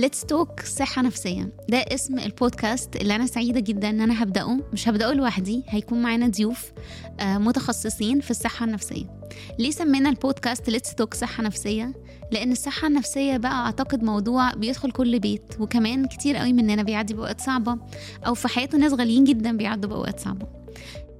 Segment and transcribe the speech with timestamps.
[0.00, 1.52] Let's talk صحة نفسية.
[1.68, 4.58] ده اسم البودكاست اللي أنا سعيدة جدا إن أنا هبدأه.
[4.72, 6.72] مش هبدأه لوحدي هيكون معانا ضيوف
[7.20, 9.20] آه، متخصصين في الصحة النفسية.
[9.58, 11.92] ليه سمينا البودكاست let's talk صحة نفسية؟
[12.32, 17.40] لأن الصحة النفسية بقى أعتقد موضوع بيدخل كل بيت وكمان كتير قوي مننا بيعدي بأوقات
[17.40, 17.78] صعبة
[18.26, 20.46] أو في حياته ناس غاليين جدا بيعدوا بأوقات صعبة.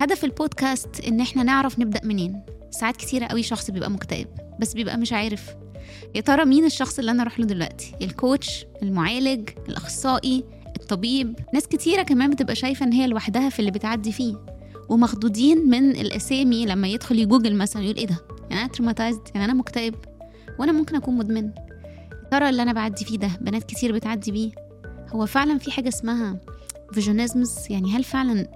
[0.00, 2.42] هدف البودكاست إن إحنا نعرف نبدأ منين.
[2.70, 4.28] ساعات كتيرة قوي شخص بيبقى مكتئب
[4.60, 5.54] بس بيبقى مش عارف
[6.14, 10.44] يا ترى مين الشخص اللي أنا أروح له دلوقتي؟ ال coach المعالج الأخصائي
[10.80, 11.38] الطبيب.
[11.54, 14.36] ناس كتيرة كمان بتبقى شايفة إن هي لوحدها في اللي بتعدي فيه.
[14.88, 18.16] ومخضوضين من الأسامي لما يدخل يجوجل مثلا يقول إيه ده؟
[18.50, 19.94] يعني أنا traumatized يعني أنا مكتئب.
[20.58, 21.50] وأنا ممكن أكون مدمن.
[22.30, 24.50] ترى اللي أنا بعدي فيه ده بنات كتير بتعدي بيه؟
[25.08, 26.40] هو فعلا في حاجة اسمها
[26.92, 28.46] vaginismus يعني هل فعلا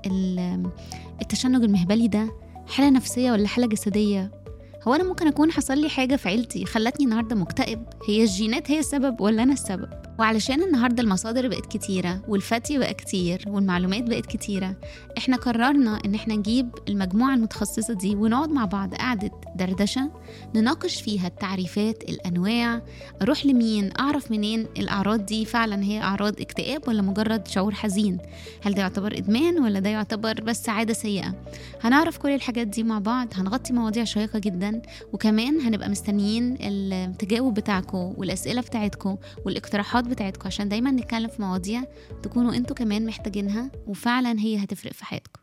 [1.23, 2.33] التشنج المهبلي ده
[2.67, 4.44] حالة نفسية ولا حالة جسدية؟
[4.89, 8.79] هو أنا ممكن أكون حصل لي حاجة في عيلتي خلتني النهارده مكتئب؟ هي الجينات هي
[8.79, 14.77] السبب ولا أنا السبب؟ وعلشان النهارده المصادر بقت كتيرة والفتي بقى كتير والمعلومات بقت كتيرة
[15.19, 20.11] إحنا قررنا ان إحنا نجيب المجموعة المتخصصة دي ونقعد مع بعض قعدة دردشة
[20.55, 22.83] نناقش فيها التعريفات الأنواع
[23.23, 28.19] أروح لمين أعرف منين الأعراض دي فعلا هي أعراض اكتئاب ولا مجرد شعور حزين؟
[28.63, 31.35] هل ده يعتبر إدمان ولا ده يعتبر بس عادة سيئة؟
[31.83, 38.15] هنعرف كل الحاجات دي مع بعض هنغطي مواضيع شيقة جدا وكمان هنبقى مستنيين التجاوب بتاعكم
[38.17, 41.85] والأسئلة بتاعتكم والاقتراحات بتاعتكم عشان دايما نتكلم في مواضيع
[42.23, 45.41] تكونوا أنتوا كمان محتاجينها وفعلا هي هتفرق في حياتكم.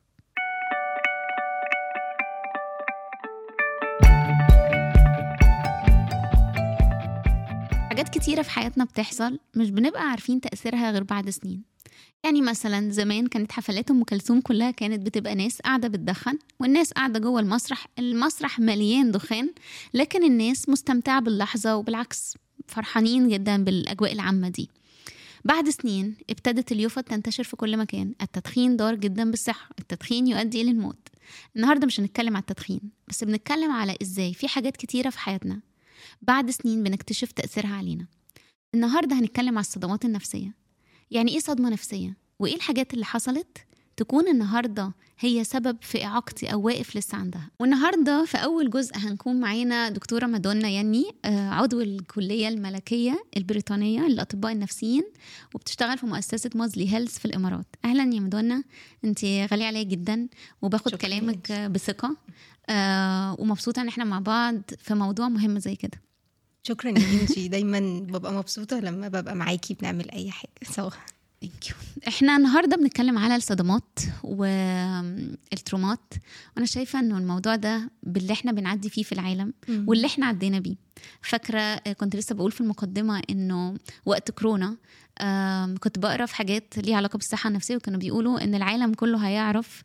[7.89, 11.63] حاجات كتيرة في حياتنا بتحصل مش بنبقى عارفين تأثيرها غير بعد سنين.
[12.23, 17.19] يعني مثلا زمان كانت حفلات أم كلثوم كلها كانت بتبقى ناس قاعدة بتدخن والناس قاعدة
[17.19, 19.49] جوه المسرح المسرح مليان دخان
[19.93, 22.37] لكن الناس مستمتعة باللحظة وبالعكس.
[22.67, 24.69] فرحانين جدا بالأجواء العامة دي.
[25.45, 28.13] بعد سنين ابتدت اليوفا تنتشر في كل مكان.
[28.21, 31.07] التدخين ضار جدا بالصحة التدخين يؤدي إلى الموت.
[31.55, 35.59] النهاردة مش هنتكلم على التدخين بس بنتكلم على إزاي في حاجات كتيرة في حياتنا
[36.21, 38.07] بعد سنين بنكتشف تأثيرها علينا.
[38.75, 40.53] النهاردة هنتكلم على الصدمات النفسية.
[41.11, 43.57] يعني إيه صدمة نفسية؟ وإيه الحاجات اللي حصلت؟
[44.01, 47.49] تكون النهاردة هي سبب في إعاقتي أو واقف لسه عندها.
[47.59, 54.51] والنهاردة في أول جزء هنكون معانا دكتورة مادونا يني آه، عضو الكلية الملكية البريطانية للأطباء
[54.51, 55.03] النفسيين
[55.55, 57.65] وبتشتغل في مؤسسة موزلي هيلز في الإمارات.
[57.85, 58.63] أهلا يا مادونا
[59.05, 60.27] أنت غالية عليا جدا
[60.61, 62.15] وباخد كلامك بثقة
[62.69, 66.01] آه ومبسوطة إن إحنا مع بعض في موضوع مهم زي كده.
[66.63, 70.89] شكرا يا انجي دايما ببقى مبسوطة لما ببقى معاكي بنعمل أي حاجة سوا
[72.07, 76.13] إحنا النهارده بنتكلم على الصدمات والترومات
[76.55, 79.53] وأنا شايفة إنه الموضوع ده باللي إحنا بنعدي فيه في العالم
[79.87, 80.75] واللي إحنا عدينا بيه.
[81.21, 84.77] فاكرة كنت لسه بقول في المقدمة إنه وقت كورونا
[85.79, 89.83] كنت بقرأ في حاجات ليها علاقة بالصحة النفسية وكانوا بيقولوا إن العالم كله هيعرف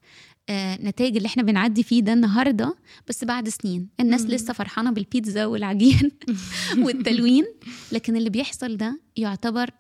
[0.49, 2.77] آه، نتائج اللي إحنا بنعدي فيه ده النهارده
[3.09, 3.89] بس بعد سنين.
[4.01, 4.29] الناس مم.
[4.29, 6.11] لسه فرحانة بالبيتزا والعجين
[6.85, 7.45] والتلوين
[7.93, 9.73] لكن اللي بيحصل ده يعتبر آه،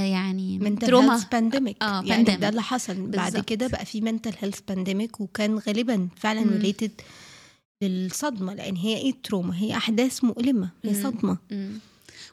[0.00, 2.38] يعني منتل هيلث بانديميك آه يعني pandemic.
[2.40, 2.94] ده اللي حصل.
[2.94, 3.16] بالزبط.
[3.16, 6.90] بعد كده بقى في mental health pandemic وكان غالبا فعلا related
[7.82, 10.68] للصدمة لأن هي إيه؟ ال trauma هي أحداث مؤلمة.
[10.84, 11.38] هي صدمة.
[11.50, 11.78] مم.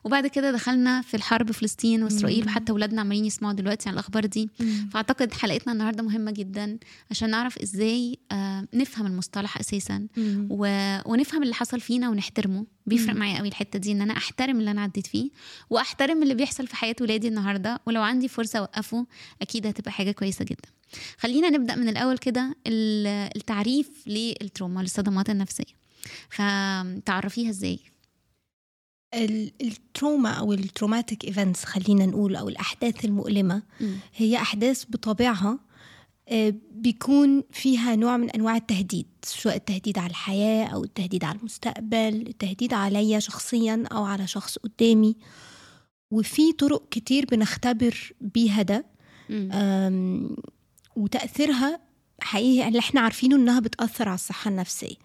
[0.05, 4.49] وبعد كده دخلنا في الحرب فلسطين وإسرائيل وحتى اولادنا عمالين يسمعوا دلوقتي عن الأخبار دي.
[4.91, 6.77] فأعتقد حلقتنا النهارده مهمة جدا
[7.11, 10.07] عشان نعرف إزاي آه نفهم المصطلح أساسا
[10.49, 10.67] و...
[11.05, 12.65] ونفهم اللي حصل فينا ونحترمه.
[12.85, 15.29] بيفرق معايا قوي الحتة دي إن أنا أحترم اللي أنا عديت فيه
[15.69, 17.79] وأحترم اللي بيحصل في حياة ولادي النهارده.
[17.85, 19.05] ولو عندي فرصة أوقفه
[19.41, 20.69] أكيد هتبقى حاجة كويسة جدا.
[21.17, 25.85] خلينا نبدأ من الأول كده التعريف لل trauma للصدمات النفسية.
[26.29, 27.79] فتعرفيها إزاي؟
[29.13, 33.63] ال trauma أو ال traumatic events خلينا نقول أو الأحداث المؤلمة.
[33.81, 33.85] م.
[34.15, 35.59] هي أحداث بطبيعها
[36.29, 42.25] آه، بيكون فيها نوع من أنواع التهديد سواء التهديد على الحياة أو التهديد على المستقبل
[42.27, 45.15] التهديد عليا شخصيا أو على شخص قدامي.
[46.11, 48.85] وفي طرق كتير بنختبر بيها ده.
[50.95, 51.79] وتأثيرها
[52.21, 54.95] حقيقي اللي إحنا عارفينه إنها بتأثر على الصحة النفسية.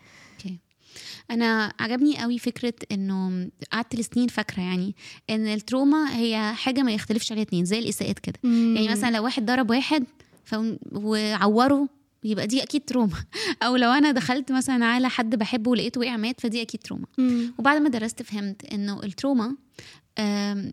[1.31, 4.95] أنا عجبني قوي فكرة إنه قعدت لسنين فاكرة يعني
[5.31, 8.39] إن ال trauma هي حاجة ما يختلفش عليها اتنين زي الإساءات كده.
[8.45, 10.05] يعني مثلا لو واحد ضرب واحد
[10.45, 10.55] ف...
[10.93, 11.89] وعوره
[12.25, 13.25] يبقى دي أكيد trauma.
[13.63, 17.07] أو لو أنا دخلت مثلا على حد بحبه ولقيته وقع مات فدي أكيد trauma.
[17.19, 17.55] مم.
[17.59, 19.57] وبعد ما درست فهمت إنه ال trauma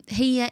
[0.10, 0.52] هي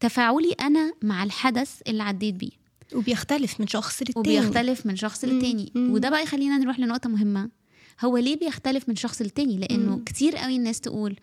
[0.00, 2.62] تفاعلي أنا مع الحدث اللي عديت بيه.
[2.94, 4.38] وبيختلف من شخص للتاني.
[4.38, 5.72] وبيختلف من شخص للتاني.
[5.76, 7.50] وده بقى يخلينا نروح لنقطة مهمة.
[8.04, 10.04] هو ليه بيختلف من شخص للتاني لأنه مم.
[10.04, 11.16] كتير قوي الناس تقول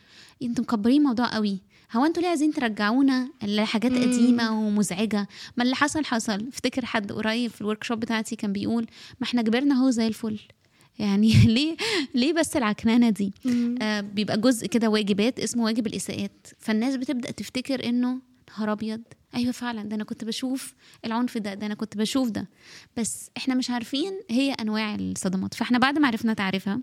[0.43, 1.57] أنتوا مكبرين موضوع قوي.
[1.93, 3.97] هو أنتوا ليه عايزين ترجعونا لحاجات مم.
[4.03, 5.27] قديمة ومزعجة؟
[5.57, 6.47] ما اللي حصل حصل.
[6.47, 8.85] افتكر حد قريب في الورك شوب بتاعتي كان بيقول
[9.19, 10.39] ما إحنا كبرنا اهو زي الفل.
[10.99, 11.75] يعني ليه
[12.15, 13.33] ليه بس العكنانة دي؟
[13.81, 16.47] آه بيبقى جزء كده واجبات اسمه واجب الإساءات.
[16.59, 19.01] فالناس بتبدأ تفتكر إنه نهار أبيض.
[19.35, 20.73] أيوه فعلا ده أنا كنت بشوف
[21.05, 22.49] العنف ده ده أنا كنت بشوف ده.
[22.97, 25.53] بس إحنا مش عارفين هي أنواع الصدمات.
[25.53, 26.79] فإحنا بعد ما عرفنا تعرفها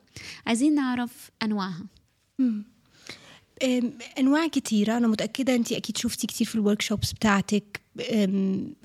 [0.47, 1.87] عايزين نعرف أنواعها.
[4.19, 4.97] أنواع كتيرة.
[4.97, 7.81] أنا متأكدة انت أكيد شفتي كتير في الورك شوبس بتاعتك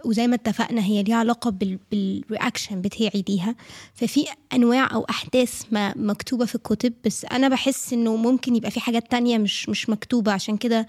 [0.06, 3.56] وزي ما اتفقنا هي ليها علاقة بال بال reaction بتاعي ليها.
[3.94, 8.80] ففي أنواع أو أحداث ما مكتوبة في الكتب بس أنا بحس إنه ممكن يبقى في
[8.80, 10.32] حاجات تانية مش مش مكتوبة.
[10.32, 10.88] عشان كده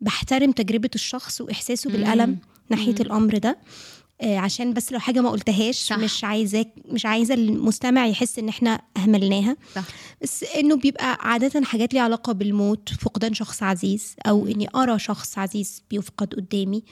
[0.00, 2.38] بحترم تجربة الشخص وإحساسه بالألم
[2.70, 3.58] ناحية الأمر ده
[4.22, 5.98] آه، عشان بس لو حاجة ما قلتهاش صح.
[5.98, 9.84] مش عايزاك مش عايزة المستمع يحس إن إحنا أهملناها صح
[10.22, 15.38] بس إنه بيبقى عادة حاجات ليها علاقة بالموت فقدان شخص عزيز أو إني أرى شخص
[15.38, 16.82] عزيز بيفقد قدامي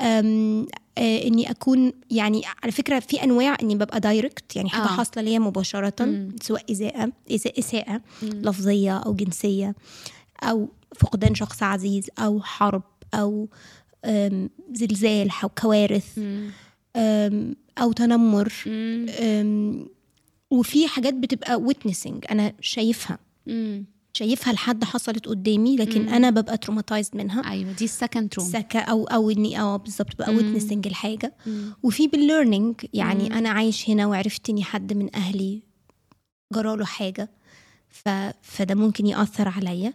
[0.00, 0.66] أم
[0.98, 4.96] آه إني أكون يعني على فكرة في أنواع إني ببقى دايركت يعني حاجة آه.
[4.96, 6.36] حاصلة ليا مباشرة مم.
[6.42, 8.00] سواء اساءه إساءة- اساءه.
[8.22, 9.74] لفظية أو جنسية
[10.42, 12.82] أو فقدان شخص عزيز أو حرب
[13.14, 13.48] أو
[14.72, 17.54] زلزال أو كوارث مم.
[17.78, 19.86] أو تنمر مم.
[20.50, 23.84] وفي حاجات بتبقى witnessing أنا شايفها مم.
[24.12, 26.08] شايفها لحد حصلت قدامي لكن مم.
[26.08, 30.30] أنا ببقى traumatized منها أيوه دي ال second trauma أو أو اني آه بالظبط ببقى
[30.32, 30.36] مم.
[30.36, 31.34] witnessing الحاجة
[31.82, 33.32] وفي بال learning يعني مم.
[33.36, 35.62] أنا عايش هنا وعرفت اني حد من أهلي
[36.54, 37.30] جراله حاجة
[37.88, 38.08] ف...
[38.42, 39.92] فده ممكن يأثر عليا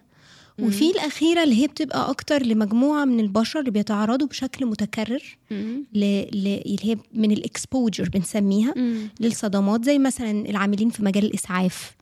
[0.60, 6.00] وفي الأخيرة اللي هي بتبقى أكتر لمجموعة من البشر اللي بيتعرضوا بشكل متكرر ل...
[6.00, 6.48] ل...
[6.66, 8.74] اللي هي من ال exposure بنسميها
[9.20, 11.96] للصدمات زي مثلا العاملين في مجال الإسعاف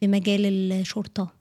[0.00, 1.32] في مجال الشرطة.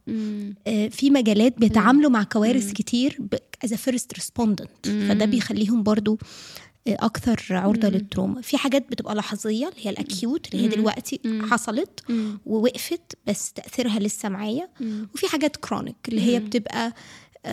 [0.67, 3.17] آه، في مجالات بيتعاملوا مع كوارث كتير
[3.63, 5.05] as first respondent مم.
[5.09, 6.19] فده بيخليهم برضو
[6.95, 7.93] أكثر عرضة مم.
[7.93, 10.73] لل trauma في حاجات بتبقى لحظية اللي هي ال acute اللي هي مم.
[10.73, 11.45] دلوقتي مم.
[11.51, 11.99] حصلت
[12.45, 14.69] ووقفت بس تأثيرها لسه معايا
[15.13, 16.45] وفي حاجات chronic اللي هي مم.
[16.45, 16.93] بتبقى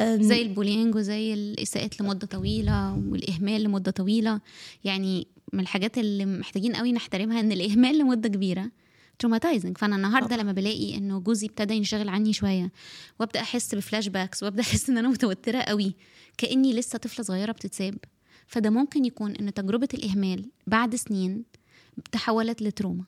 [0.03, 4.41] زي ال bullying وزي الإساءات لمدة طويلة والإهمال لمدة طويلة
[4.85, 8.71] يعني من الحاجات اللي محتاجين قوي نحترمها إن الإهمال لمدة كبيرة
[9.19, 10.37] traumatizing فأنا النهارده.
[10.37, 12.73] لما بلاقي إنه جوزي ابتدى ينشغل عني شوية
[13.21, 15.95] وأبدأ أحس ب flashbacks وأبدأ أحس إن أنا متوترة قوي
[16.39, 17.95] كأني لسه طفلة صغيرة بتتساب
[18.47, 21.45] فده ممكن يكون إن تجربة الإهمال بعد سنين
[22.13, 23.05] تحولت ل trauma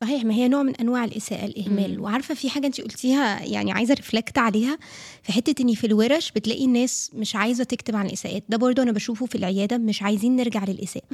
[0.00, 2.02] صحيح ما هي نوع من أنواع الإساءة الإهمال مم.
[2.04, 4.78] وعارفة في حاجة انت قلتيها يعني عايزة reflect عليها
[5.22, 8.92] في حتة اني في الورش بتلاقي الناس مش عايزة تكتب عن الإساءات ده برضو أنا
[8.92, 11.04] بشوفه في العيادة مش عايزين نرجع للإساءة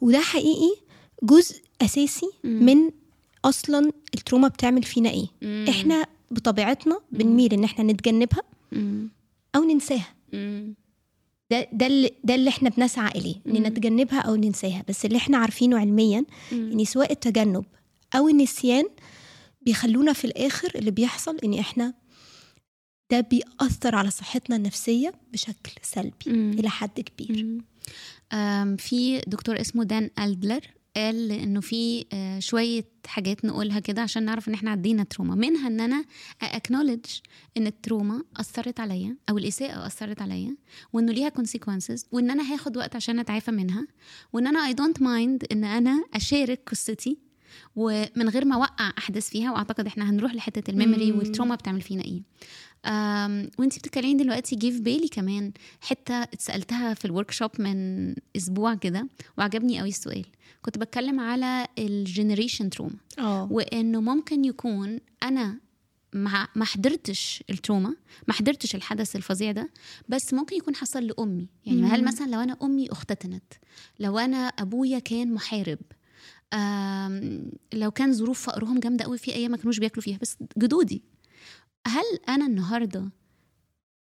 [0.00, 0.74] وده حقيقي
[1.22, 2.64] جزء أساسي مم.
[2.66, 2.90] من
[3.44, 5.64] أصلا التروما بتعمل فينا إيه مم.
[5.68, 9.08] إحنا بطبيعتنا بنميل إن إحنا نتجنبها مم.
[9.56, 10.74] أو ننساها مم.
[11.50, 13.52] ده ده اللي ده اللي إحنا بنسعى إليه إن.
[13.62, 16.24] نتجنبها أو ننساها بس اللي إحنا عارفينه علميا.
[16.52, 17.64] إن سواء التجنب
[18.16, 18.84] أو النسيان
[19.62, 21.94] بيخلونا في الآخر اللي بيحصل إن إحنا
[23.10, 26.56] ده بيأثر على صحتنا النفسية بشكل سلبي مم.
[26.58, 27.44] إلى حد كبير
[28.32, 28.76] مم.
[28.76, 30.60] في دكتور اسمه دان ألدلر
[30.96, 35.68] قال إنه في آه، شوية حاجات نقولها كده عشان نعرف إن إحنا عدينا trauma منها
[35.68, 36.04] إن أنا
[36.42, 37.04] acknowledge
[37.56, 40.56] إن ال trauma أثرت عليا أو الإساءة أثرت عليا
[40.92, 43.86] وإنه ليها consequences وإن أنا هاخد وقت عشان أتعافى منها
[44.32, 47.18] وإن أنا I don't mind إن أنا أشارك قصتي
[47.76, 51.12] ومن غير ما أوقع أحداث فيها وأعتقد إحنا هنروح لحتة ال memory.
[51.12, 52.22] وال trauma بتعمل فينا إيه
[52.86, 58.74] أم وانتي بتتكلمي دلوقتي جه في بالي كمان حتة اتسألتها في ال workshop من أسبوع
[58.74, 60.24] كده وعجبني قوي السؤال.
[60.62, 63.48] كنت بتكلم على ال generation trauma آه.
[63.52, 65.58] وإنه ممكن يكون أنا
[66.12, 67.94] ما ما حضرتش ال trauma
[68.28, 69.70] ما حضرتش الحدث الفظيع ده
[70.08, 71.48] بس ممكن يكون حصل لأمي.
[71.66, 71.88] يعني مم.
[71.88, 73.44] هل مثلا لو أنا أمي اختتنت
[74.00, 75.78] لو أنا أبويا كان محارب
[77.74, 81.02] لو كان ظروف فقرهم جامدة قوي في أيام ما كانوش بياكلوا فيها بس جدودي
[81.86, 83.04] هل أنا النهارده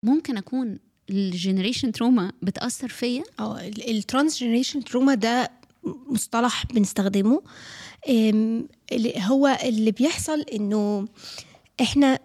[0.03, 5.51] ممكن أكون ال generation trauma بتأثر فيا؟ آه ال trans generation trauma ده
[5.83, 7.41] مصطلح بنستخدمه.
[9.17, 11.07] هو اللي بيحصل إنه
[11.81, 12.19] إحنا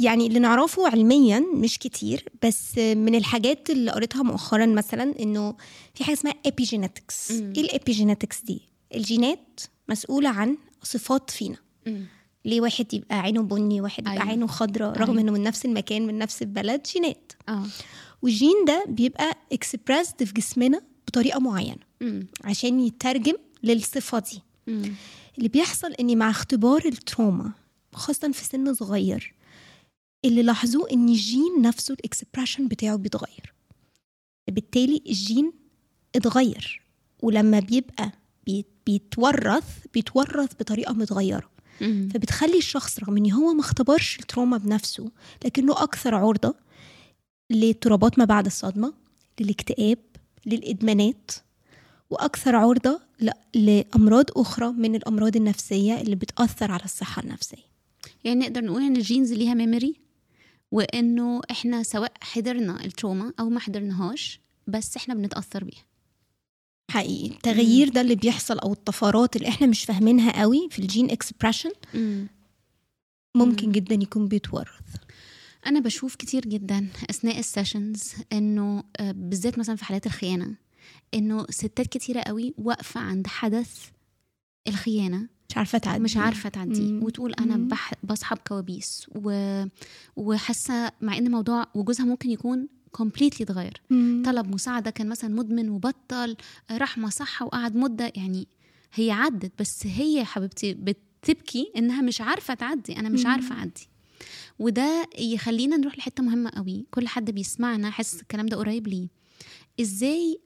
[0.00, 5.56] يعني اللي نعرفه علميا مش كتير بس من الحاجات اللي قريتها مؤخرا مثلا إنه
[5.94, 6.34] في حاجة اسمها
[7.32, 7.52] مم.
[7.56, 8.60] إيه ال epigenetics دي؟
[8.94, 11.56] الجينات مسؤولة عن صفات فينا.
[12.44, 14.24] ليه واحد يبقى عينه بني واحد يبقى أيوة.
[14.24, 15.20] عينه خضراء رغم أيوة.
[15.22, 17.66] إنه من نفس المكان من نفس البلد جينات آه
[18.22, 24.92] والجين ده بيبقى expressed في جسمنا بطريقة معينة أمم، عشان يترجم للصفة دي أمم،
[25.38, 27.52] اللي بيحصل اني مع اختبار ال trauma
[27.94, 29.34] خاصة في سن صغير
[30.24, 33.52] اللي لاحظوه إن الجين نفسه ال expression بتاعه بيتغير
[34.50, 35.52] بالتالي الجين
[36.16, 36.82] اتغير
[37.22, 38.12] ولما بيبقى
[38.46, 41.50] بي- بيتورث بيتورث بطريقة متغيرة.
[42.14, 45.10] فبتخلي الشخص رغم إن هو ما اختبرش ال trauma بنفسه
[45.44, 46.54] لكنه أكثر عرضة
[47.50, 48.92] لاضطرابات ما بعد الصدمة
[49.40, 49.98] للاكتئاب
[50.46, 51.30] للإدمانات
[52.10, 53.00] وأكثر عرضة
[53.54, 57.70] لأمراض أخرى من الأمراض النفسية اللي بتأثر على الصحة النفسية.
[58.24, 59.94] يعني نقدر نقول إن ال genes ليها memory
[60.70, 65.84] وإنه إحنا سواء حضرنا ال trauma أو ما حضرناهاش بس إحنا بنتأثر بيها.
[66.90, 67.34] حقيقي.
[67.34, 71.70] التغيير ده اللي بيحصل أو الطفرات اللي إحنا مش فاهمينها قوي في ال gene expression
[73.36, 73.72] ممكن مم.
[73.72, 74.68] جدا يكون بيتورث
[75.66, 80.54] أنا بشوف كتير جدا أثناء ال sessions إنه آه، بالذات مثلا في حالات الخيانة
[81.14, 83.84] إنه ستات كتيرة قوي واقفة عند حدث
[84.68, 85.28] الخيانة.
[85.50, 86.92] مش عارفة تعدي مش عارفة تعديه.
[86.92, 87.04] مم.
[87.04, 87.56] وتقول أنا.
[87.56, 89.64] بح بصحى بكوابيس و...
[90.16, 93.80] وحاسة مع إن الموضوع وجوزها ممكن يكون كومبليتلي اتغير.
[94.24, 96.36] طلب مساعدة كان مثلا مدمن وبطل
[96.70, 98.48] راح مصحه وقعد مدة يعني
[98.94, 103.26] هي عدت بس هي يا حبيبتي بتبكي إنها مش عارفة تعدي أنا مش.
[103.26, 103.88] عارفة أعدي
[104.58, 109.08] وده يخلينا نروح لحتة مهمة قوي كل حد بيسمعنا حاسس الكلام ده قريب ليه
[109.80, 110.40] إزاي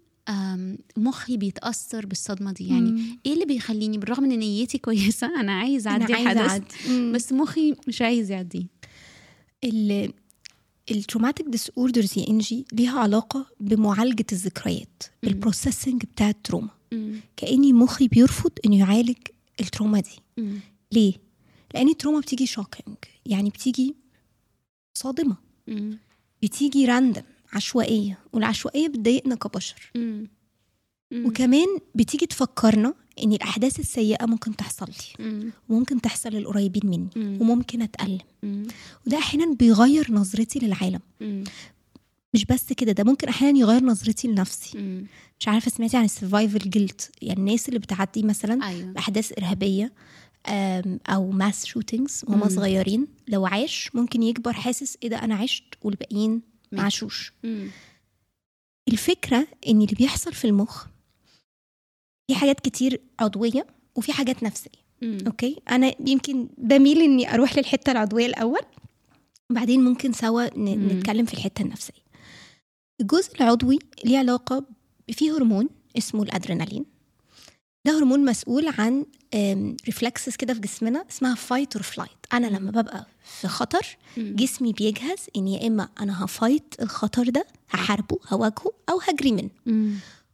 [0.96, 3.18] مخي بيتأثر بالصدمة دي يعني مم.
[3.26, 6.64] إيه اللي بيخليني بالرغم إن نيتي كويسة أنا عايز أعدي أعدي.
[6.88, 7.12] مم.
[7.14, 8.66] بس مخي مش عايز يعديه
[10.90, 15.02] ال traumatic disorders يا إنجي ليها علاقة بمعالجة الذكريات.
[15.22, 16.70] بال processing بتاع ال trauma.
[17.36, 19.16] كأني مخي بيرفض إنه يعالج
[19.60, 20.60] ال trauma دي مم.
[20.92, 21.14] ليه
[21.74, 23.94] لأن ال trauma بتيجي shocking يعني بتيجي
[24.94, 25.36] صادمة
[25.68, 25.98] مم.
[26.42, 27.22] بتيجي random
[27.52, 29.90] عشوائية والعشوائية بتضايقنا كبشر.
[29.94, 30.28] مم.
[31.14, 35.50] وكمان بتيجي تفكرنا إن الأحداث السيئة ممكن تحصل لي مم.
[35.68, 37.38] وممكن تحصل للقريبين مني مم.
[37.40, 38.62] وممكن أتألم مم.
[39.06, 41.44] وده أحيانا بيغير نظرتي للعالم مم.
[42.34, 45.06] مش بس كده ده ممكن أحيانا يغير نظرتي لنفسي مم.
[45.40, 49.92] مش عارفة سمعتي عن ال survival guilt يعني الناس اللي بتعدي مثلا أيوه بأحداث إرهابية
[51.08, 52.48] أو mass shootings وهم.
[52.48, 56.42] صغيرين لو عاش ممكن يكبر حاسس إيه ده أنا عشت والباقيين
[56.72, 56.82] ما.
[56.82, 57.32] عاشوش.
[58.88, 60.86] الفكرة إن اللي بيحصل في المخ
[62.26, 63.66] في حاجات كتير عضوية
[63.96, 64.70] وفي حاجات نفسية
[65.02, 65.18] مم.
[65.26, 68.60] okay أنا يمكن بميل إني أروح للحتة العضوية الأول
[69.50, 70.88] وبعدين ممكن سوا ن- مم.
[70.98, 72.04] نتكلم في الحتة النفسية
[73.00, 74.64] الجزء العضوي ليه علاقة
[75.12, 76.84] فيه هرمون اسمه الأدرينالين
[77.86, 79.06] ده هرمون مسؤول عن
[79.86, 83.06] reflexes كده في جسمنا اسمها fight or flight أنا لما ببقى
[83.40, 83.96] في خطر.
[84.18, 89.50] جسمي بيجهز ان يا إما أنا ه fight الخطر ده هحاربه هواجهه أو هجري منه.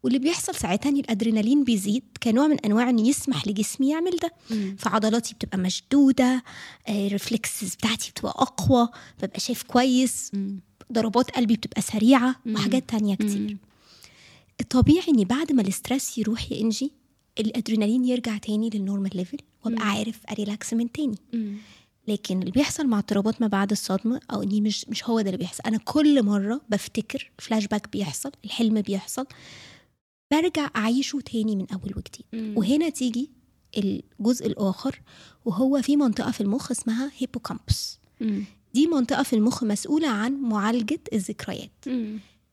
[0.03, 4.77] واللي بيحصل ساعتها إن الأدرينالين بيزيد كنوع من أنواع إن يسمح لجسمي يعمل ده مم.
[4.79, 6.43] فعضلاتي بتبقى مشدودة
[6.91, 8.89] reflexes بتاعتي بتبقى أقوى
[9.23, 10.61] ببقى شايف كويس مم.
[10.93, 12.55] ضربات قلبي بتبقى سريعة مم.
[12.55, 13.59] وحاجات تانية كتير مم.
[14.61, 16.93] الطبيعي اني بعد ما ال stress يروح يا انجي
[17.41, 19.91] الأدرينالين يرجع تاني لل normal level وأبقى مم.
[19.91, 21.57] عارف ا relax من تاني مم.
[22.09, 25.39] لكن اللي بيحصل مع اضطرابات ما بعد الصدمة أو إني مش مش هو ده اللي
[25.39, 29.27] بيحصل أنا كل مرة بفتكر فلاش باك بيحصل الحلم بيحصل
[30.31, 32.57] برجع أعيشه تاني من أول وجديد.
[32.59, 33.31] وهنا تيجي
[33.79, 35.01] الجزء الآخر
[35.45, 37.99] وهو في منطقة في المخ اسمها hippocampus.
[38.75, 41.85] دي منطقة في المخ مسؤولة عن معالجة الذكريات.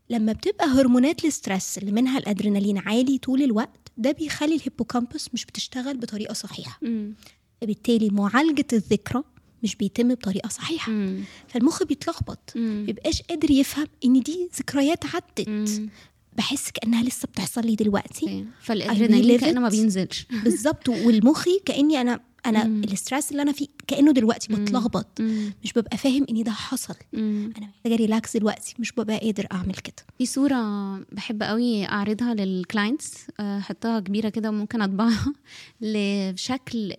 [0.10, 5.30] لما بتبقى هرمونات ال stress اللي منها الأدرينالين عالي طول الوقت ده بيخلي ال hippocampus
[5.34, 7.14] مش بتشتغل بطريقة صحيحة مم.
[7.62, 9.24] فبالتالي معالجة الذكرى
[9.64, 11.24] مش بيتم بطريقة صحيحة مم.
[11.48, 12.40] فالمخ بيتلخبط.
[12.56, 15.90] مبيبقاش قادر يفهم إن دي ذكريات عدت مم.
[16.38, 18.48] بحس كأنها لسه بتحصل لي دلوقتي فاهم.
[18.62, 19.70] فالإدرينالين كأنه ما.
[19.70, 22.64] بينزلش بالظبط والمخي كأني أنا أنا.
[22.64, 24.54] ال stress اللي أنا فيه كأنه دلوقتي.
[24.54, 25.22] بتلخبط.
[25.64, 27.54] مش ببقى فاهم إن ده حصل مم.
[27.58, 30.56] أنا محتاجة relax دلوقتي مش ببقى قادر أعمل كده في صورة
[31.12, 35.34] بحب قوي أعرضها لل clients آه، أحطها كبيرة كده وممكن أطبعها
[35.82, 36.94] لشكل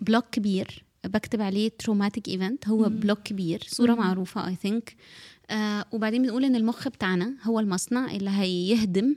[0.00, 2.88] block كبير بكتب عليه traumatic event هو.
[2.88, 3.98] block كبير صورة مم.
[3.98, 4.96] معروفة I think
[5.92, 9.16] وبعدين بنقول إن المخ بتاعنا هو المصنع اللي هيهدم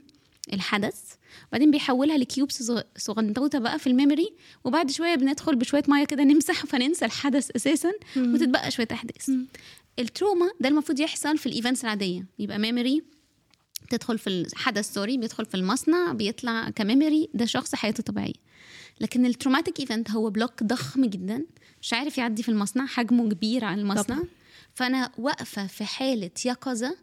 [0.52, 1.00] الحدث.
[1.48, 4.32] وبعدين بيحولها ل cubes صغ- صغنطوطه بقى في ال memory
[4.64, 9.30] وبعد شوية بندخل بشوية مية كده نمسح فننسى الحدث أساسا وتتبقى شوية أحداث.
[9.98, 12.26] ال trauma ده المفروض يحصل في ال events العادية.
[12.38, 13.02] يبقى memory
[13.90, 18.32] تدخل في الحدث sorry بيدخل في المصنع بيطلع ك memory ده شخص حياته طبيعية.
[19.00, 21.44] لكن ال traumatic event هو block ضخم جدا.
[21.82, 24.02] مش عارف يعدي في المصنع حجمه كبير عن المصنع.
[24.02, 24.24] طبعاً.
[24.74, 26.96] فأنا واقفة في حالة يقظة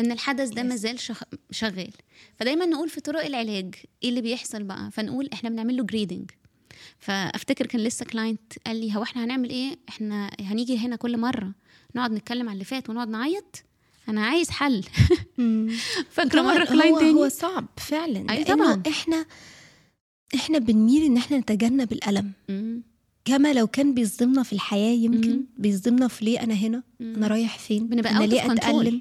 [0.00, 0.62] إن الحدث ده.
[0.62, 1.20] مازال شغ...
[1.50, 1.90] شغال.
[2.36, 6.30] فدايما نقول في طرق العلاج إيه اللي بيحصل بقى؟ فنقول إحنا بنعمل له grieving
[6.98, 11.52] فأفتكر كان لسه client قال لي هو إحنا هنعمل إيه؟ إحنا هنيجي هنا كل مرة
[11.94, 13.62] نقعد نتكلم على اللي فات ونقعد نعيط؟
[14.08, 14.84] أنا عايز حل.
[16.10, 17.12] فاكره مرة client هو, تاني.
[17.12, 18.82] هو صعب فعلا أي لأنه طبعاً.
[18.88, 19.26] إحنا
[20.34, 22.32] إحنا بنميل إن إحنا نتجنب الألم.
[22.48, 22.82] مم.
[23.28, 25.46] كما لو كان بيصدمنا في الحياة يمكن مم.
[25.58, 27.14] بيصدمنا في ليه أنا هنا؟ مم.
[27.16, 29.00] أنا رايح فين؟ بنبقى أنا ليه إحنا-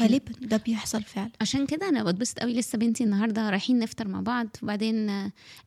[0.00, 1.30] غالبا ده بيحصل فعلا.
[1.40, 5.10] عشان كده أنا بتبسط قوي لسه بنتي النهارده رايحين نفطر مع بعض وبعدين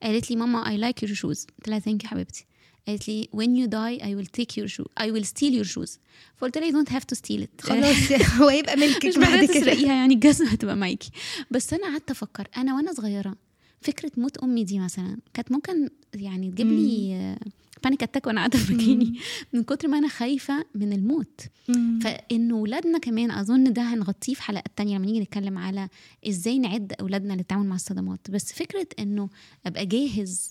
[0.04, 2.46] قالت لي ماما I like your shoes قلت لها thank you حبيبتي.
[2.88, 5.98] قالت لي when you die I will take your shoe I will steal your shoes.
[6.38, 7.62] فقلت لها you don't have to steal it.
[7.62, 7.96] خلاص
[8.42, 9.60] هو يبقى مش ملكك بعد بعد كده.
[9.60, 11.10] تسرقيها يعني الجزمة هتبقى معاكي.
[11.52, 13.36] بس أنا قعدت أفكر أنا وأنا صغيرة
[13.82, 17.38] فكرة موت أمي دي مثلا كانت ممكن يعني تجيب لي
[17.84, 19.20] panic attack وأنا قاعدة في مكاني.
[19.54, 21.42] من كتر ما أنا خايفة من الموت.
[21.68, 22.00] مم.
[22.04, 25.90] فانه ولادنا كمان أظن ده هنغطيه في حلقات تانية لما نيجي نتكلم على
[26.28, 28.32] إزاي نعد أولادنا للتعامل مع الصدمات.
[28.32, 29.30] بس فكرة إنه
[29.66, 30.50] أبقى جاهز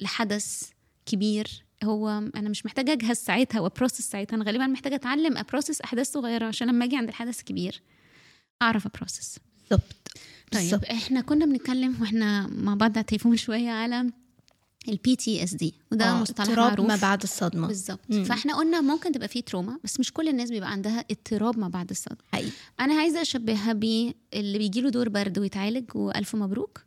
[0.00, 0.70] لحدث
[1.06, 4.36] كبير هو أنا مش محتاجة أجهز ساعتها و process ساعتها.
[4.36, 7.82] أنا غالبا محتاجة أتعلم أ process أحداث صغيرة عشان لما أجي عند الحدث الكبير
[8.62, 9.38] أعرف أ process.
[9.70, 10.10] بالظبط.
[10.54, 10.84] طيب.
[10.84, 14.10] إحنا كنا بنتكلم وإحنا مع بعض على التليفون شوية على
[14.88, 16.86] ال PTSD وده آه، مصطلح اضطراب معروف.
[16.88, 17.66] ما بعد الصدمة.
[17.66, 18.00] بالظبط.
[18.12, 21.90] فإحنا قلنا ممكن تبقى فيه trauma بس مش كل الناس بيبقى عندها اضطراب ما بعد
[21.90, 22.18] الصدمة.
[22.32, 22.50] حقيقي.
[22.80, 26.80] أنا عايزة أشبهها باللي بيجي له دور برد ويتعالج وألف مبروك.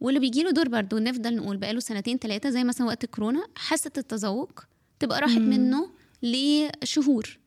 [0.00, 3.90] واللي بيجي له دور برد ونفضل نقول بقاله سنتين ثلاثة زي مثلا وقت الكورونا حاسة
[3.98, 4.60] التذوق
[4.98, 5.50] تبقى راحت مم.
[5.50, 5.90] منه
[6.22, 7.38] لشهور.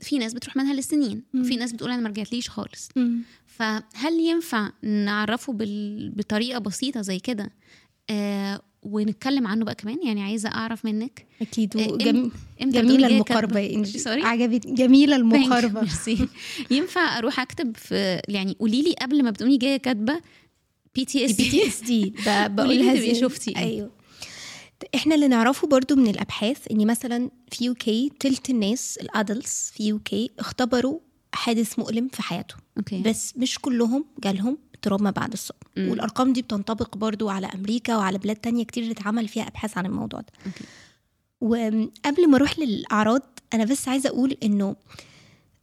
[0.00, 2.88] ففي ناس بتروح منها لسنين وفي ناس بتقول أنا ما رجعتليش خالص.
[2.96, 3.20] مم.
[3.46, 6.10] فهل ينفع نعرفه بال...
[6.16, 7.50] بطريقة بسيطة زي كده؟
[8.10, 11.26] آه ونتكلم عنه بقى كمان؟ يعني عايزة أعرف منك.
[11.42, 11.76] أكيد.
[11.76, 12.30] إيه، وجم...
[12.62, 13.82] إمتى جميلة بتقولي المقاربة.
[13.84, 15.16] Sorry؟ عجبتني جميلة.
[15.20, 15.80] المقاربة.
[15.80, 16.28] ميرسي.
[16.70, 20.20] ينفع أروح أكتب في يعني قولي لي قبل ما بتقومي جاية كاتبة
[20.94, 23.56] بي تي اس البي تي اس دي بقولها زي- شفتي إيه.
[23.56, 23.90] أيوه.
[24.98, 29.86] إحنا اللي نعرفه برضو من الابحاث ان مثلا في UK تلت الناس ال adults في
[29.88, 31.00] UK اختبروا
[31.32, 35.88] حادث مؤلم في حياتهم okay بس مش كلهم جالهم اضطراب ما بعد الصدمه مم.
[35.90, 40.20] والأرقام دي بتنطبق برضو على أمريكا وعلى بلاد تانية كتير اتعمل فيها أبحاث عن الموضوع
[40.20, 40.64] ده okay.
[41.40, 44.76] وقبل ما أروح للأعراض أنا بس عايزة أقول إنه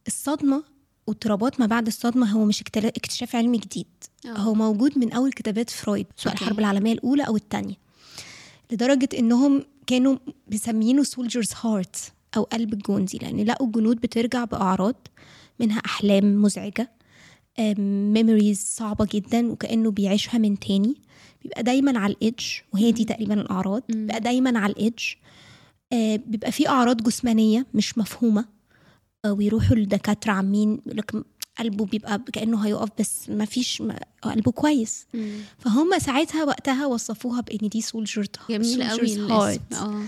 [0.06, 0.64] الصدمة
[1.06, 3.86] واضطرابات ما بعد الصدمة هو مش اكتشاف علمي جديد
[4.26, 4.28] آه.
[4.28, 6.44] هو موجود من أول كتابات فرويد سواء okay.
[6.44, 7.85] الحرب العالمية الأولى أو الثانية
[8.72, 10.16] لدرجة إنهم كانوا
[10.52, 15.08] مسمينه soldier's heart أو قلب الجندي لأن لقوا الجنود بترجع بأعراض
[15.60, 16.90] منها أحلام مزعجة
[17.78, 20.94] memories صعبة جدا وكأنه بيعيشها من تاني.
[21.42, 23.82] بيبقى دايما على ال edge وهي دي تقريبا الأعراض.
[23.88, 25.04] بيبقى دايما على ال edge
[25.92, 28.44] آه، بيبقى في أعراض جسمانية مش مفهومة
[29.24, 31.14] آه، ويروحوا للدكاتره عاملين يقول لك
[31.58, 35.06] قلبه بيبقى كأنه هيقف بس ما فيش ما قلبه كويس.
[35.14, 35.38] مم.
[35.58, 39.32] فهم ساعتها وقتها وصفوها بإن دي soldier جميل قوي الاسم.
[39.74, 40.02] آه.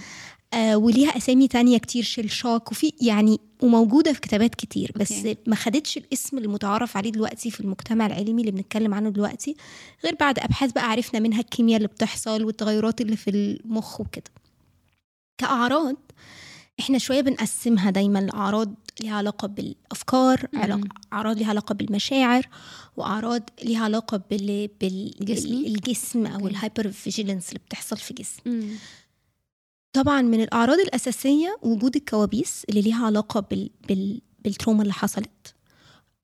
[0.53, 5.37] آه وليها أسامي تانية كتير shell shock وفي يعني وموجودة في كتابات كتير بس okay.
[5.47, 9.57] ما خدتش الاسم المتعارف عليه دلوقتي في المجتمع العلمي اللي بنتكلم عنه دلوقتي
[10.05, 14.31] غير بعد أبحاث بقى عرفنا منها الكيمياء اللي بتحصل والتغيرات اللي في المخ وكده.
[15.39, 15.97] كأعراض
[16.81, 20.47] إحنا شوية بنقسمها دايما لأعراض ليها علاقة بالأفكار
[21.13, 22.49] أعراض ليها علاقة بالمشاعر
[22.97, 24.69] وأعراض ليها علاقة بال...
[24.81, 26.47] بالجسم أو.
[26.47, 28.69] ال hypervigilance اللي بتحصل في الجسم مم.
[29.93, 33.71] طبعا من الأعراض الأساسية وجود الكوابيس اللي ليها علاقة بال...
[33.89, 34.21] بال...
[34.45, 35.55] بال trauma اللي حصلت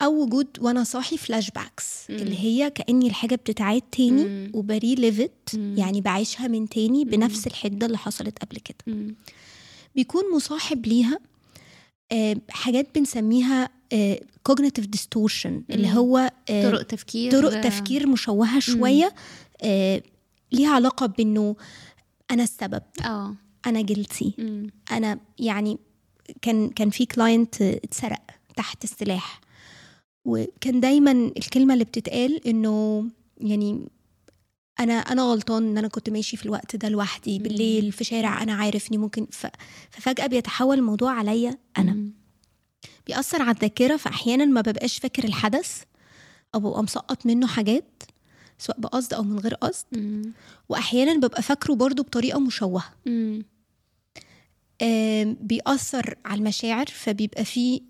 [0.02, 2.16] أو وجود وأنا صاحي flashbacks مم.
[2.16, 4.50] اللي هي كأني الحاجة بتتعاد تاني مم.
[4.54, 5.54] وب relive it.
[5.54, 9.14] يعني بعيشها من تاني بنفس الحدة اللي حصلت قبل كده.
[9.94, 11.18] بيكون مصاحب ليها
[12.12, 15.92] آه، حاجات بنسميها آه، cognitive distortion اللي.
[15.92, 19.14] هو آه، طرق تفكير طرق تفكير مشوهة شوية
[19.62, 20.02] آه،
[20.52, 21.57] ليها علاقة بإنه
[22.30, 23.35] أنا السبب آه
[23.66, 24.35] أنا guilty.
[24.92, 25.78] أنا يعني
[26.42, 28.20] كان كان في كلاينت اتسرق
[28.57, 29.40] تحت السلاح
[30.24, 33.04] وكان دايما الكلمة اللي بتتقال إنه
[33.37, 33.88] يعني
[34.80, 38.54] أنا أنا غلطان إن أنا كنت ماشي في الوقت ده لوحدي بالليل في شارع أنا
[38.54, 39.46] عارف اني ممكن ف...
[39.90, 42.12] ففجأة بيتحول الموضوع عليا أنا مم.
[43.06, 45.82] بيأثر على الذاكرة فأحيانا ما ببقاش فاكر الحدث
[46.54, 48.02] أو ببقى مسقط منه حاجات
[48.58, 50.32] سواء بقصد أو من غير قصد مم.
[50.68, 53.44] وأحيانا ببقى فاكره برضو بطريقة مشوهة مم.
[55.40, 57.80] بيأثر على المشاعر فبيبقى فيه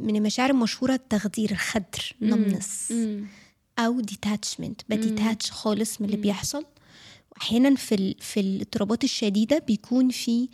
[0.00, 2.34] من المشاعر المشهورة التخدير الخدر مم.
[2.34, 2.92] numbness
[3.78, 6.20] أو detachment ب detach خالص من اللي.
[6.20, 6.64] بيحصل
[7.32, 8.14] وأحيانا في ال...
[8.20, 10.48] في الاضطرابات الشديدة بيكون في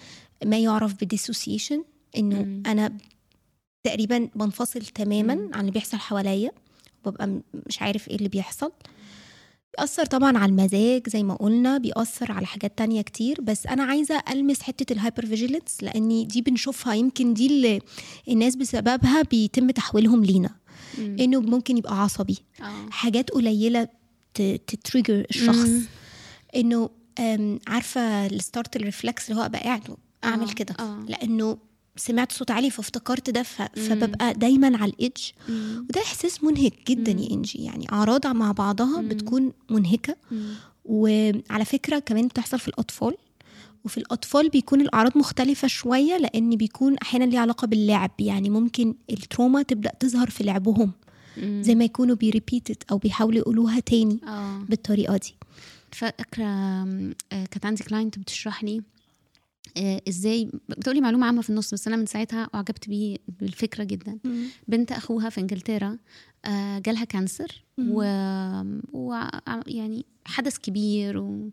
[0.44, 1.84] ما يعرف ب dissociation
[2.16, 2.62] إنه مم.
[2.66, 2.92] أنا
[3.84, 5.50] تقريبا بنفصل تماما مم.
[5.54, 6.50] عن اللي بيحصل حواليا
[7.04, 8.72] وببقى مش عارف إيه اللي بيحصل
[9.78, 13.40] بيأثر طبعا على المزاج زي ما قلنا بيأثر على حاجات تانية كتير.
[13.40, 17.80] بس أنا عايزة ألمس حتة ال hypervigilance لأن دي بنشوفها يمكن دي اللي
[18.28, 20.50] الناس بسببها بيتم تحويلهم لينا.
[20.98, 21.16] مم.
[21.20, 22.38] إنه ممكن يبقى عصبي.
[22.60, 22.90] آه.
[22.90, 23.88] حاجات قليلة
[24.66, 25.68] ت trigger الشخص.
[25.68, 25.82] مم.
[26.56, 26.90] إنه
[27.66, 30.74] عارفة ال startle reflex اللي هو أبقى قاعد أعمل آه، كده.
[30.80, 31.04] آه.
[31.08, 31.58] لأنه
[31.96, 33.42] سمعت صوت عالي فافتكرت ده.
[33.42, 35.22] فببقى دايما على ال edge.
[35.88, 37.58] وده إحساس منهك جدا يا إنجي.
[37.64, 40.16] يعني أعراض مع بعضها بتكون منهكة.
[40.84, 43.14] وعلى فكرة كمان بتحصل في الأطفال.
[43.84, 48.10] وفي الأطفال بيكون الأعراض مختلفة شوية لأن بيكون أحيانا ليها علاقة باللعب.
[48.18, 50.92] يعني ممكن الـ trauma تبدأ تظهر في لعبهم.
[51.40, 54.58] زي ما يكونوا بي repeat it أو بيحاولوا يقولوها تاني آه.
[54.68, 55.34] بالطريقة دي.
[55.92, 58.82] فاكرة آه، كانت عندي client بتشرح لي آه،
[60.08, 64.18] إزاي بتقولي معلومة عامة في النص بس أنا من ساعتها أعجبت بيه بالفكرة جدا.
[64.68, 65.98] بنت أخوها في إنجلترا
[66.44, 68.02] آه، جالها cancer و...
[68.92, 69.14] و
[69.66, 71.50] يعني حدث كبير و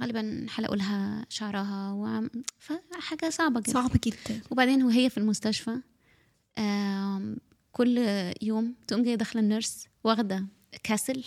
[0.00, 2.28] غالبا حلقوا لها شعرها و...
[2.58, 3.72] فحاجة صعبة جدا.
[3.72, 4.40] صعب جدا.
[4.50, 5.80] وبعدين وهي في المستشفى
[7.72, 7.98] كل
[8.42, 10.46] يوم تقوم جاية داخلة النيرس واخدة
[10.82, 11.24] كاسل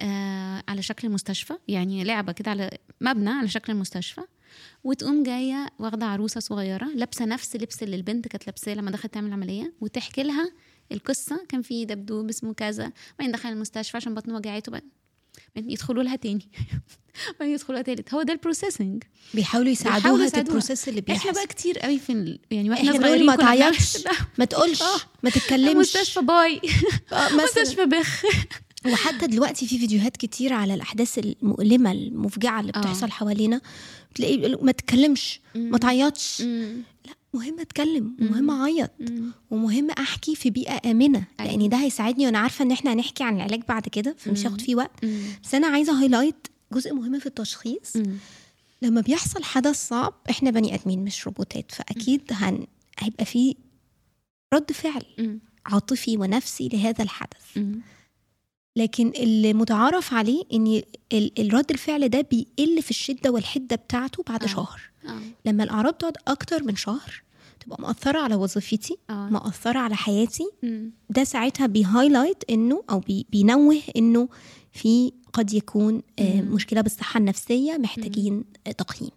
[0.00, 4.20] آه، على شكل المستشفى يعني لعبة كده على مبنى على شكل المستشفى.
[4.84, 9.32] وتقوم جاية واخدة عروسة صغيرة لابسة نفس اللبس اللي البنت كانت لابساه لما دخلت تعمل
[9.32, 10.50] عملية وتحكي لها
[10.92, 11.46] القصة.
[11.48, 12.92] كان في دبدوب اسمه كذا.
[13.18, 14.90] بعدين دخل المستشفى عشان بطنه وجعته بعدين
[15.70, 16.48] يدخلوا لها تاني.
[17.40, 18.14] بعدين يدخلوا لها تالت.
[18.14, 19.02] هو ده ال processing
[19.34, 20.46] بيحاولوا بيحاولوا يساعدوها يساعدوها.
[20.46, 21.32] ال process اللي إحنا بيحصل.
[21.32, 22.38] بقى كتير قوي في ال...
[22.50, 23.98] يعني وإحنا إحنا صغيرين ما تعيطش.
[24.38, 24.82] ما تقولش.
[24.82, 24.98] آه.
[25.22, 25.76] ما تتكلمش.
[25.76, 26.60] مستشفى باي.
[27.12, 28.22] آه، مستشفى بخ.
[28.92, 32.78] وحتى دلوقتي في فيديوهات كتير على الأحداث المؤلمة المفجعة اللي آه.
[32.80, 33.60] بتحصل حوالينا
[34.10, 36.40] بتلاقي ما تتكلمش ما تعيطش.
[36.42, 38.90] لا مهم أتكلم ومهم أعيط.
[39.50, 41.52] ومهم أحكي في بيئة آمنة أيوة.
[41.56, 44.74] لأن ده هيساعدني وأنا عارفة إن إحنا هنحكي عن العلاج بعد كده فمش هياخد فيه
[44.74, 45.20] وقت مم.
[45.44, 48.16] بس أنا عايزة هايلايت جزء مهم في التشخيص مم.
[48.82, 52.66] لما بيحصل حدث صعب إحنا بني آدمين مش روبوتات فأكيد هن...
[52.98, 53.56] هيبقى في
[54.54, 55.38] رد فعل مم.
[55.66, 57.80] عاطفي ونفسي لهذا الحدث مم.
[58.76, 64.42] لكن اللي متعارف عليه إن ال- الرد الفعل ده بيقل في الشدة والحدة بتاعته بعد
[64.42, 64.46] آه.
[64.46, 67.22] شهر آه لما الأعراض تقعد أكتر من شهر
[67.60, 70.90] تبقى مأثرة على وظيفتي آه مأثرة على حياتي مم.
[71.10, 74.28] ده ساعتها بي highlight إنه أو بي بينوه إنه
[74.72, 76.54] في قد يكون آه، مم.
[76.54, 79.10] مشكلة بالصحة النفسية محتاجين آه، تقييم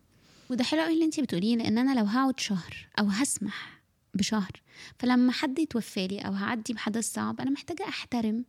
[0.50, 3.80] وده حلو قوي اللي انت بتقوليه لأن أنا لو هقعد شهر أو هسمح
[4.14, 4.52] بشهر
[5.00, 8.46] فلما حد يتوفى لي أو هعدي بحدث صعب أنا محتاجة أحترم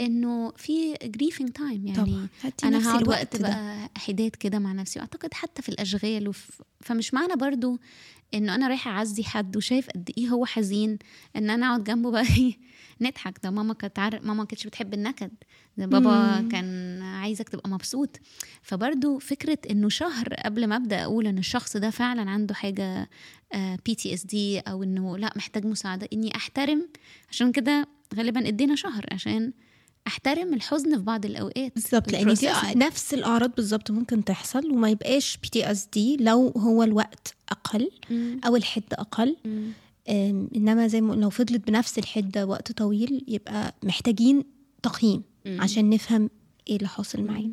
[0.00, 2.28] إنه في grieving time يعني طبعا
[2.64, 3.48] أنا هقعد وقت ده.
[3.48, 6.62] بقى حداد كده مع نفسي وأعتقد حتى في الأشغال وف...
[6.80, 7.78] فمش معنى برضو
[8.34, 10.98] إنه أنا رايحة أعزي حد وشايف قد إيه هو حزين
[11.36, 12.58] إن أنا أقعد جنبه بقى إيه،
[13.00, 14.20] نضحك ده ماما كانت عار...
[14.20, 15.30] ماما ما كانتش بتحب النكد
[15.76, 16.48] ده بابا مم.
[16.48, 18.16] كان عايزك تبقى مبسوط
[18.62, 23.08] فبرضو فكرة إنه شهر قبل ما أبدأ أقول إن الشخص ده فعلا عنده حاجة
[23.86, 26.88] PTSD أو إنه لأ محتاج مساعدة إني أحترم
[27.30, 29.52] عشان كده غالبا إدينا شهر عشان
[30.06, 32.48] أحترم الحزن في بعض الأوقات بالظبط لأن دي.
[32.76, 38.40] نفس الأعراض بالظبط ممكن تحصل وما يبقاش PTSD لو هو الوقت أقل مم.
[38.46, 39.72] أو الحده أقل مم.
[40.56, 44.44] إنما زي ما لو فضلت بنفس الحده وقت طويل يبقى محتاجين
[44.82, 45.22] تقييم.
[45.46, 46.30] عشان نفهم
[46.68, 47.52] إيه اللي حاصل معانا